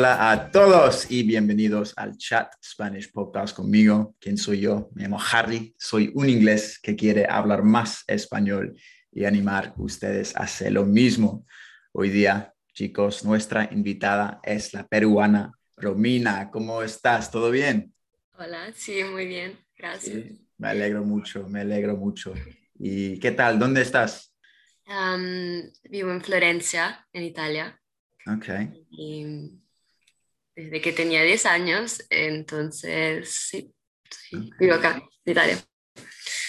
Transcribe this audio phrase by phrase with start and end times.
[0.00, 4.16] Hola a todos y bienvenidos al Chat Spanish Podcast conmigo.
[4.18, 4.88] ¿Quién soy yo?
[4.94, 8.80] Me llamo Harry, soy un inglés que quiere hablar más español
[9.12, 11.44] y animar a ustedes a hacer lo mismo.
[11.92, 16.50] Hoy día, chicos, nuestra invitada es la peruana Romina.
[16.50, 17.30] ¿Cómo estás?
[17.30, 17.92] ¿Todo bien?
[18.38, 20.16] Hola, sí, muy bien, gracias.
[20.16, 22.32] Sí, me alegro mucho, me alegro mucho.
[22.78, 23.58] ¿Y qué tal?
[23.58, 24.34] ¿Dónde estás?
[24.86, 27.78] Um, vivo en Florencia, en Italia.
[28.26, 28.48] Ok.
[28.92, 29.60] Y
[30.60, 33.72] desde que tenía 10 años, entonces sí,
[34.10, 35.58] sí, vivo acá, en Italia.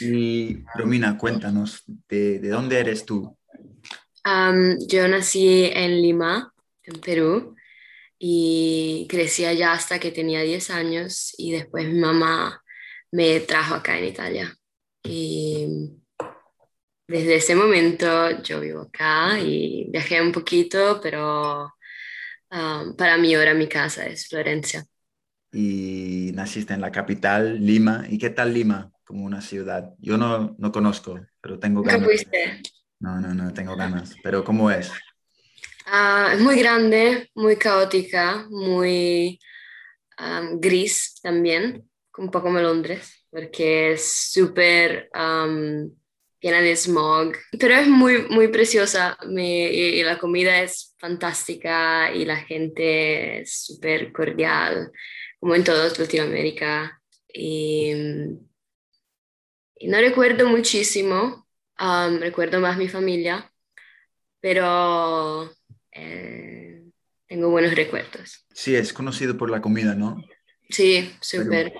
[0.00, 3.36] Y Romina, cuéntanos, ¿de, de dónde eres tú?
[4.24, 7.54] Um, yo nací en Lima, en Perú,
[8.18, 12.62] y crecí allá hasta que tenía 10 años y después mi mamá
[13.12, 14.54] me trajo acá en Italia.
[15.04, 15.66] Y
[17.06, 21.72] desde ese momento yo vivo acá y viajé un poquito, pero
[22.50, 24.84] um, para mí ahora mi casa es Florencia.
[25.52, 28.04] Y naciste en la capital, Lima.
[28.08, 29.90] ¿Y qué tal Lima como una ciudad?
[29.98, 32.26] Yo no, no conozco, pero tengo ¿Nunca ganas.
[33.00, 34.14] No, no, no, tengo ganas.
[34.22, 34.92] Pero ¿cómo es?
[35.86, 39.40] Ah, es muy grande, muy caótica, muy
[40.20, 41.88] um, gris también,
[42.18, 45.90] un poco como Londres, porque es súper um,
[46.40, 52.12] llena de smog, pero es muy, muy preciosa Me- y, y la comida es fantástica
[52.14, 54.90] y la gente es súper cordial,
[55.38, 57.00] como en toda Latinoamérica.
[57.32, 57.92] Y,
[59.76, 61.46] y no recuerdo muchísimo,
[61.80, 63.50] um, recuerdo más mi familia,
[64.40, 65.50] pero
[65.92, 66.84] eh,
[67.26, 68.46] tengo buenos recuerdos.
[68.54, 70.16] Sí, es conocido por la comida, ¿no?
[70.68, 71.72] Sí, súper.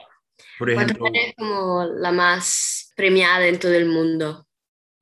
[0.59, 4.47] Por ¿Cuánto ejemplo, es como la más premiada en todo el mundo,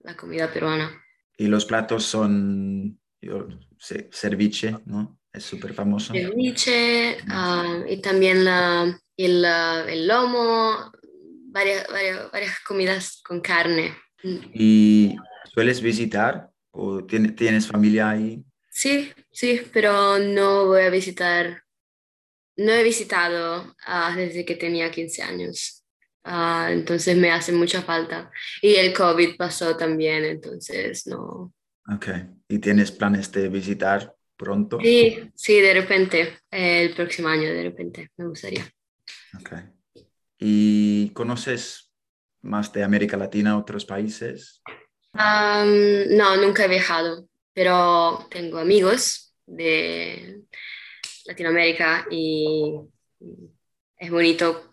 [0.00, 0.90] la comida peruana?
[1.40, 3.46] y los platos son yo
[3.78, 5.20] sé, ceviche, ¿no?
[5.32, 6.12] Es súper famoso.
[6.12, 10.90] Ceviche, ah, y también la, el, el lomo,
[11.50, 13.94] varias, varias, varias comidas con carne.
[14.52, 15.14] ¿Y
[15.52, 18.42] sueles visitar o tiene- tienes familia ahí?
[18.70, 21.62] Sí, sí, pero no voy a visitar,
[22.56, 25.77] no he visitado ah, desde que tenía 15 años.
[26.30, 28.30] Ah, entonces me hace mucha falta.
[28.60, 31.54] Y el COVID pasó también, entonces no.
[31.90, 32.06] Ok.
[32.48, 34.78] ¿Y tienes planes de visitar pronto?
[34.78, 38.70] Sí, sí, de repente, el próximo año, de repente, me gustaría.
[39.40, 39.52] Ok.
[40.38, 41.90] ¿Y conoces
[42.42, 44.60] más de América Latina, otros países?
[45.14, 50.42] No, nunca he viajado, pero tengo amigos de
[51.24, 52.74] Latinoamérica y
[53.96, 54.67] es bonito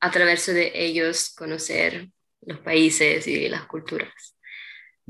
[0.00, 2.08] a través de ellos conocer
[2.42, 4.36] los países y las culturas.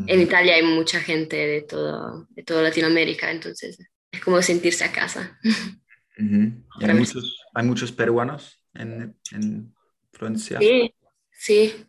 [0.07, 0.21] En.
[0.21, 3.79] Italia hay mucha gente de todo, de toda Latinoamérica, entonces
[4.13, 5.39] es como sentirse a casa.
[6.17, 9.75] ¿Y Otra hay muchos, hay muchos peruanos en, en
[10.13, 10.59] Florencia?
[10.59, 10.95] Sí,
[11.31, 11.87] sí,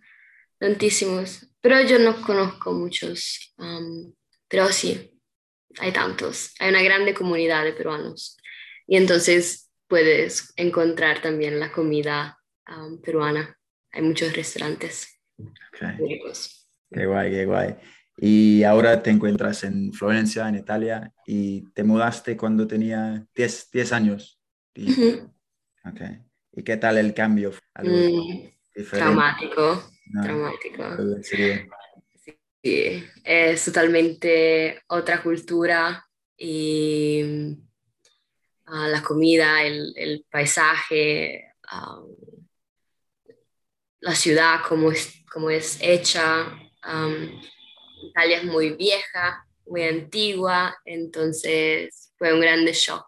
[0.58, 1.48] tantísimos.
[1.62, 4.14] Pero yo no conozco muchos, am,
[4.48, 5.20] pero sí,
[5.80, 6.54] hay tantos.
[6.60, 8.38] Hay una grande comunidad de peruanos.
[8.88, 12.39] Y entonces puedes encontrar también la comida
[12.70, 13.58] am, peruana.
[13.92, 15.82] Hay muchos restaurantes Ok.
[16.00, 16.70] muy ricos.
[16.92, 17.76] Qué guay, qué guay.
[18.18, 23.94] Y ahora te encuentras en Florencia, en Italia, y te mudaste cuando tenía 10, 10
[23.94, 24.42] años.
[24.74, 25.34] Y, Ujú.
[25.86, 26.02] ok.
[26.54, 27.54] ¿Y qué tal el cambio?
[27.74, 28.50] ¿Algo Mm,
[28.92, 30.84] traumático, No, traumático.
[32.62, 36.06] Sí, es totalmente otra cultura
[36.36, 37.56] y
[38.66, 42.02] ah, la comida, el, el paisaje, ah,
[44.02, 46.48] la ciudad, cómo es, cómo es hecha.
[48.02, 53.08] Italia es muy vieja, muy antigua, entonces fue un grande shock.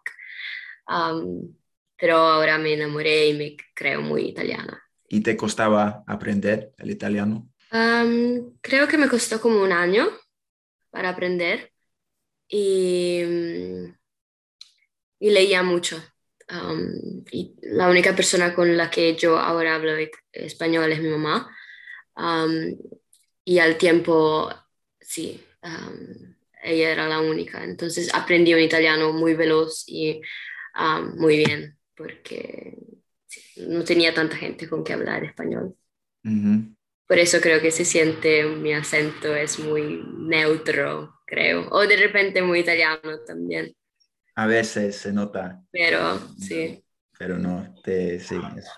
[1.98, 4.82] Pero ahora me enamoré y me creo muy italiana.
[5.08, 7.50] ¿Y te costaba aprender el italiano?
[7.72, 10.08] Um, creo que me costó como un año
[10.90, 11.72] para aprender
[12.48, 13.22] y,
[15.20, 16.02] y leía mucho.
[16.52, 19.94] Um, y la única persona con la que yo ahora hablo
[20.34, 21.50] español es mi mamá.
[22.16, 22.78] Um,
[23.46, 24.54] y al tiempo,
[25.00, 27.64] sí, um, ella era la única.
[27.64, 30.22] Entonces aprendí un italiano muy veloz y
[31.18, 32.78] muy bien, porque
[33.58, 35.76] no tenía tanta gente con que hablar español.
[37.08, 41.68] Por eso creo que se siente mi acento es muy neutro, creo.
[41.72, 43.76] O de repente muy italiano también.
[44.36, 45.62] A veces se nota.
[45.72, 46.84] Pero sí.
[47.18, 48.36] Pero no, te, sí,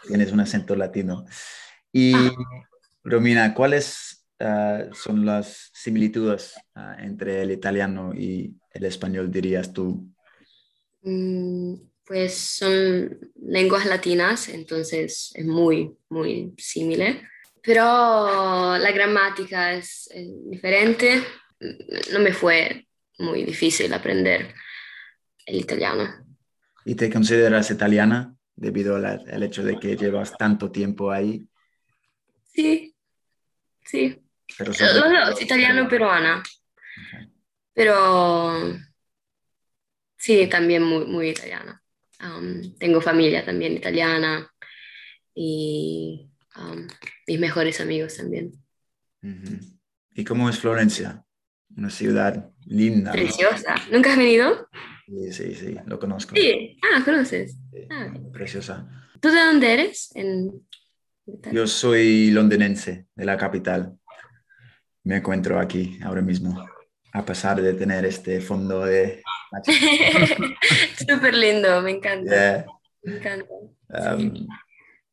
[0.08, 1.26] tienes un acento latino.
[1.92, 2.32] Y ah.
[3.04, 10.10] Romina, ¿cuáles ah, son las similitudes ah, entre el italiano y el español, dirías tú?
[11.04, 11.76] Mm,
[12.06, 17.22] pues son lenguas latinas, entonces es muy, muy similar.
[17.62, 20.10] Pero la gramática es
[20.46, 21.24] diferente.
[22.12, 22.88] No me fue
[23.20, 24.54] muy difícil aprender
[25.46, 26.26] el italiano.
[26.86, 31.48] ¿Y te consideras italiana debido al hecho de que llevas tanto tiempo ahí?
[32.46, 32.96] Sí,
[33.84, 34.20] sí.
[34.58, 34.72] Pero
[35.40, 36.44] italiano y peruana.
[37.74, 38.78] Pero
[40.18, 41.82] sí, también muy, muy italiana.
[42.22, 44.50] Um, tengo familia también italiana
[45.34, 46.88] y um,
[47.28, 48.52] mis mejores amigos también.
[50.14, 51.26] ¿Y cómo es Florencia?
[51.76, 53.12] Una ciudad linda.
[53.12, 53.76] Preciosa.
[53.92, 54.70] ¿Nunca has venido?
[55.06, 56.36] Sí, sí, sí, lo conozco.
[56.36, 57.58] Sí, ah, conoces.
[57.90, 58.14] Ah.
[58.32, 58.88] Preciosa.
[59.20, 60.14] ¿Tú de dónde eres?
[61.52, 63.98] Yo soy londinense, de la capital.
[65.04, 66.66] Me encuentro aquí ahora mismo,
[67.12, 69.22] a pesar de tener este fondo de...
[70.98, 72.66] Súper lindo, me encanta.
[73.04, 73.54] Me encanta.
[73.90, 74.48] Um,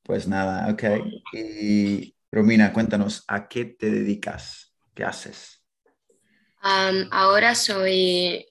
[0.02, 0.84] pues nada, ok.
[1.32, 4.72] Y Romina, cuéntanos, ¿a qué te dedicas?
[4.94, 5.64] ¿Qué haces?
[6.62, 8.46] Um, ahora soy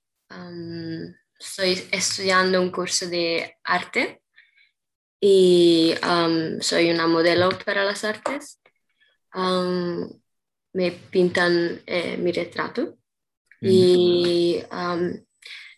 [1.40, 4.22] estoy estudiando un curso de arte
[5.22, 8.60] y um, soy una modelo para las artes.
[9.34, 10.10] Um,
[10.74, 12.98] me pintan eh, mi retrato
[13.62, 15.14] y um,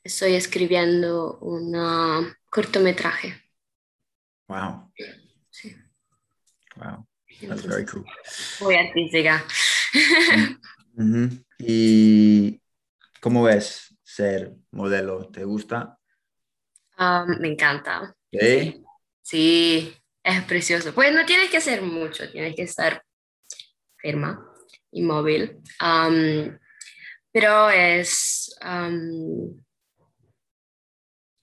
[0.04, 1.74] estoy escribiendo un
[2.50, 3.42] cortometraje.
[4.48, 4.92] Wow.
[5.50, 5.76] Sí.
[6.76, 7.08] Wow.
[7.48, 8.06] That's very cool.
[8.62, 9.44] Muy artística.
[11.60, 12.62] ¿Y
[13.22, 15.30] cómo ves ser modelo?
[15.30, 15.98] ¿Te gusta?
[17.40, 18.16] me encanta.
[18.32, 18.84] ¿Sí?
[19.22, 19.94] Sí,
[20.24, 20.94] es precioso.
[20.94, 23.04] Pues no tienes que hacer mucho, tienes que estar
[23.98, 24.54] firma,
[24.92, 25.62] inmóvil.
[27.32, 28.54] pero es,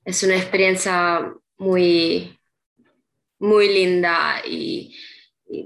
[0.05, 2.39] es una experiencia muy,
[3.39, 4.95] muy linda y,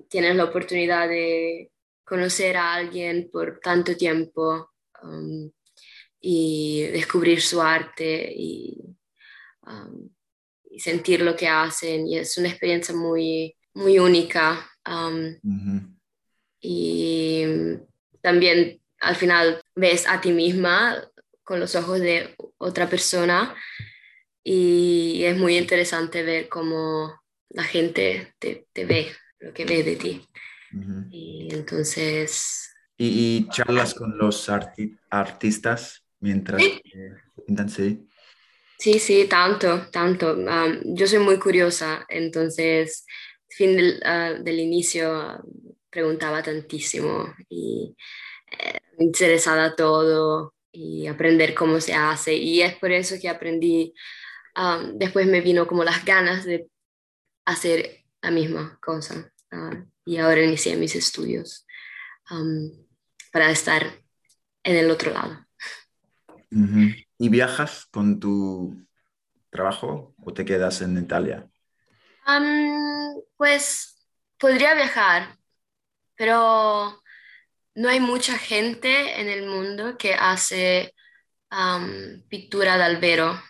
[0.08, 1.72] tienes la oportunidad de
[2.04, 4.70] conocer a alguien por tanto tiempo
[6.24, 8.78] y descubrir su arte y,
[10.70, 12.06] y, sentir lo que hacen.
[12.06, 14.70] Y es una experiencia muy, muy única.
[16.60, 17.44] Y
[18.22, 21.04] también al final ves a ti misma
[21.42, 23.54] con los ojos de otra persona
[24.44, 27.20] y es muy interesante ver cómo
[27.50, 30.28] la gente te, te ve, lo que ve de ti.
[31.10, 32.68] Y entonces...
[32.96, 34.48] ¿Y, y charlas con los
[35.10, 36.62] artistas mientras
[37.68, 38.08] sí.
[38.78, 40.36] Sí, sí, tanto, tanto.
[40.84, 43.06] yo soy muy curiosa, entonces,
[43.48, 45.40] fin del, ah, del inicio
[45.88, 47.94] preguntaba tantísimo y
[48.58, 52.34] eh, interesada todo y aprender cómo se hace.
[52.34, 53.94] Y es por eso que aprendí,
[54.94, 56.68] después me vino como las ganas de
[57.44, 59.32] hacer la misma cosa.
[59.50, 61.66] Ah, y ahora inicié mis estudios
[63.32, 64.00] para estar
[64.64, 65.46] en el otro lado.
[67.18, 68.76] ¿Y viajas con tu
[69.50, 71.48] trabajo o te quedas en Italia?
[73.36, 74.06] pues
[74.38, 75.36] podría viajar,
[76.14, 77.02] pero
[77.74, 80.94] no hay mucha gente en el mundo que hace
[82.28, 83.40] pintura de albero,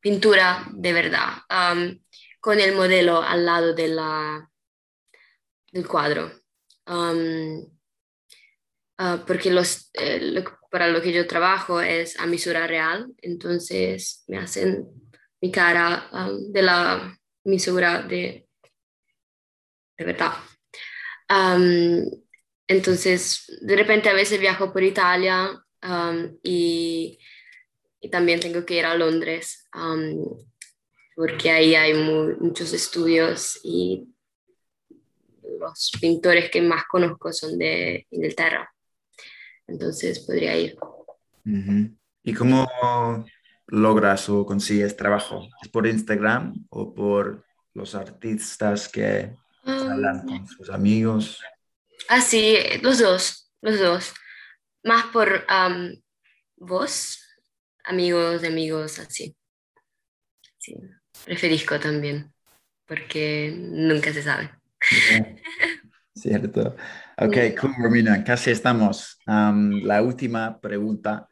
[0.00, 1.28] pintura de verdad,
[2.40, 4.50] con el modelo al lado de la,
[5.72, 6.32] del cuadro.
[9.00, 14.38] Ah, porque los, eh, para lo que yo trabajo es a misura real, entonces me
[14.38, 14.86] hacen
[15.40, 18.48] mi cara ah, de la misura de,
[19.96, 20.32] de verdad.
[22.66, 25.50] entonces, de repente a veces viajo por Italia
[26.42, 27.18] y,
[28.00, 29.68] y, también tengo que ir a Londres
[31.18, 34.06] porque ahí hay muchos estudios y
[35.58, 38.72] los pintores que más conozco son de Inglaterra.
[39.68, 40.76] Entonces podría ir.
[42.24, 42.66] ¿Y cómo
[43.66, 45.48] logras o consigues trabajo?
[45.62, 47.44] ¿Es por Instagram o por
[47.74, 51.40] los artistas que hablan con sus amigos?
[52.08, 54.14] Ah, sí, los dos, los dos.
[54.82, 55.44] Más por
[56.56, 57.20] vos,
[57.84, 59.36] amigos amigos, así.
[60.58, 60.74] Sí,
[61.24, 62.32] preferisco también,
[62.86, 64.50] porque nunca se sabe.
[66.14, 66.74] Cierto.
[67.20, 69.18] Ok, cool, Romina, casi estamos.
[69.26, 71.28] la última pregunta,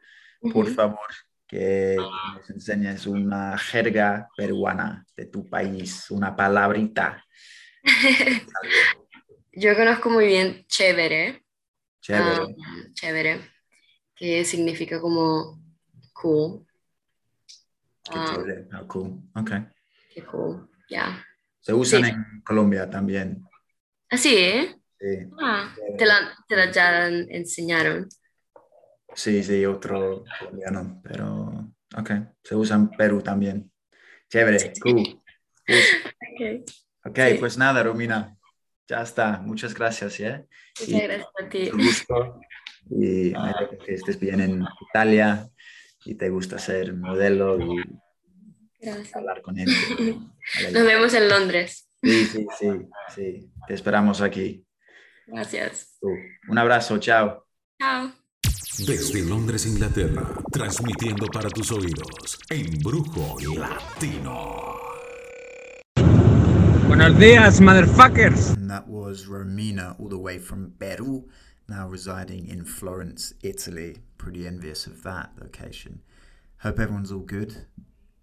[0.51, 1.07] por favor,
[1.47, 7.23] que nos enseñes una jerga peruana de tu país, una palabrita.
[9.53, 11.45] Yo conozco muy bien chévere.
[12.01, 12.55] Chévere.
[12.93, 13.41] chévere,
[14.13, 15.57] que significa como
[16.11, 16.67] cool.
[18.03, 19.51] Qué ah, cool, ok.
[20.13, 21.25] Qué cool, ya.
[21.61, 23.41] Se usan en Colombia también.
[24.09, 24.76] ¿Ah, sí?
[24.99, 25.29] Sí.
[25.39, 28.07] Ah, te la, te la ya enseñaron.
[29.13, 32.11] Sí, sí, otro colombiano, pero ok,
[32.43, 33.71] se usa en Perú también.
[34.29, 35.21] Chévere, cool.
[36.29, 36.69] Ok,
[37.03, 38.37] okay pues nada, Romina,
[38.87, 39.39] ya está.
[39.39, 40.45] Muchas gracias, ¿eh?
[40.79, 41.69] Muchas gracias a ti.
[41.73, 42.39] Un gusto
[42.89, 45.49] y me que estés bien en Italia
[46.05, 47.83] y te gusta ser modelo y
[49.13, 49.67] hablar con él.
[50.73, 51.89] Nos vemos en Londres.
[52.01, 52.67] Sí, sí, sí,
[53.13, 53.51] sí.
[53.67, 54.65] Te esperamos aquí.
[55.27, 55.97] Gracias.
[56.47, 57.45] Un abrazo, chao.
[57.79, 58.11] Chao.
[58.85, 64.77] Desde Londres, Inglaterra, transmitiendo para tus oídos, Embrujo Latino.
[66.87, 68.51] Buenos días, motherfuckers.
[68.55, 71.27] And that was Romina, all the way from Peru,
[71.67, 73.97] now residing in Florence, Italy.
[74.17, 76.01] Pretty envious of that location.
[76.59, 77.65] Hope everyone's all good.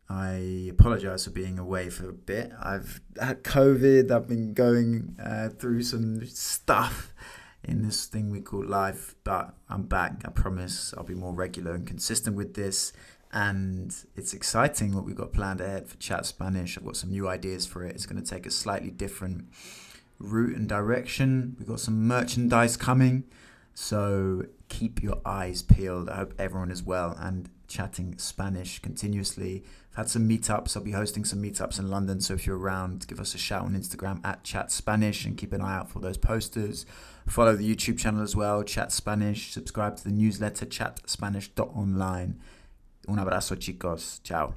[0.08, 2.52] I apologize for being away for a bit.
[2.60, 7.14] I've had COVID, I've been going uh, through some stuff
[7.62, 10.22] in this thing we call life, but I'm back.
[10.24, 12.92] I promise I'll be more regular and consistent with this.
[13.32, 16.78] And it's exciting what we've got planned ahead for Chat Spanish.
[16.78, 17.94] I've got some new ideas for it.
[17.94, 19.46] It's going to take a slightly different
[20.18, 21.56] route and direction.
[21.58, 23.24] We've got some merchandise coming.
[23.72, 26.08] So keep your eyes peeled.
[26.08, 29.64] I hope everyone is well and chatting Spanish continuously.
[29.90, 30.76] I've had some meetups.
[30.76, 32.20] I'll be hosting some meetups in London.
[32.20, 35.52] So if you're around, give us a shout on Instagram at Chat Spanish and keep
[35.52, 36.86] an eye out for those posters.
[37.26, 39.52] Follow the YouTube channel as well, Chat Spanish.
[39.52, 42.40] Subscribe to the newsletter, chatspanish.online.
[43.08, 44.22] Un abrazo, chicos.
[44.22, 44.52] Ciao.